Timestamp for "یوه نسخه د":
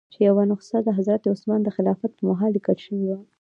0.27-0.89